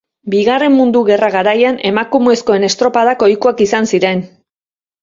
[0.35, 4.31] Bigarren Mundu Gerra garaian emakumezkoen estropadak ohikoak izan ziren.